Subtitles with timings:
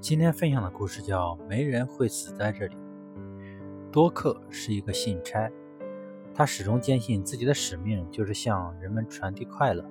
[0.00, 2.74] 今天分享的故事叫《没人会死在这里》。
[3.92, 5.52] 多克是一个信差，
[6.32, 9.84] 他始终坚信自己的使命就是向人们传递快乐，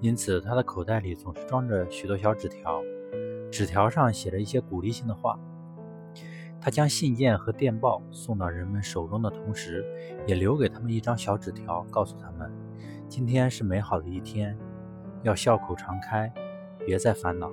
[0.00, 2.82] 因此他的口袋里总是装着许多小纸条，
[3.48, 5.38] 纸条上写着一些鼓励性的话。
[6.60, 9.86] 他将信件和电报送到人们手中的同时，
[10.26, 12.52] 也留给他们一张小纸条，告诉他们：
[13.08, 14.58] 今天是美好的一天，
[15.22, 16.32] 要笑口常开，
[16.84, 17.48] 别再烦恼。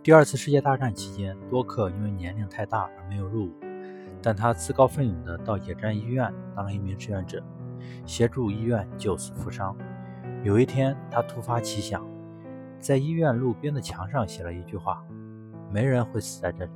[0.00, 3.52] 第二次世界大战期间，多克因为年龄太大而没有入伍，
[4.22, 7.42] 但他自告奋勇地到野战医院当了一名志愿者，
[8.06, 9.76] 协助医院救死扶伤。
[10.44, 12.06] 有一天，他突发奇想，
[12.78, 15.04] 在医院路边的墙上写了一句话
[15.70, 16.70] ：“没人会死在这里。”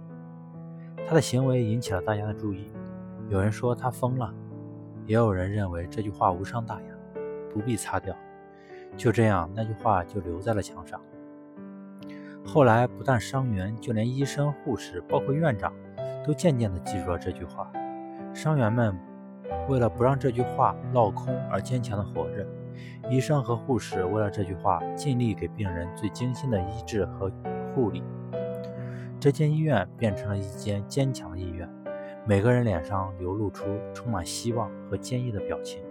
[1.08, 2.70] 他的行为引起了大家的注意，
[3.28, 4.34] 有人说他疯了，
[5.06, 6.88] 也有人认为这句话无伤大雅，
[7.54, 8.14] 不必擦掉。
[8.96, 11.00] 就这样，那句话就留在了墙上。
[12.52, 15.72] 后来，不但伤员，就连医生、护士，包括院长，
[16.22, 17.72] 都渐渐地记住了这句话。
[18.34, 18.94] 伤员们
[19.70, 22.46] 为了不让这句话落空而坚强地活着，
[23.08, 27.32] 医生和护士为了这句话尽力给病人最精心的医治和
[27.74, 28.02] 护理。
[29.18, 31.66] 这间医院变成了一间坚强的医院，
[32.26, 35.82] 每个人脸上流露出充满希望和坚毅的表情。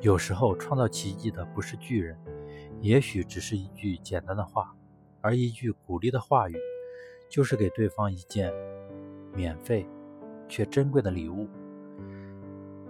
[0.00, 2.18] 有时候，创造奇迹的不是巨人。
[2.80, 4.74] 也许只是一句简单的话，
[5.20, 6.56] 而一句鼓励的话语，
[7.28, 8.52] 就是给对方一件
[9.34, 9.86] 免费
[10.48, 11.46] 却珍贵的礼物。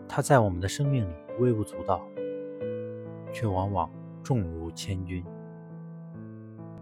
[0.09, 2.07] 它在我们的生命里微不足道，
[3.33, 3.91] 却往往
[4.23, 5.25] 重如千钧。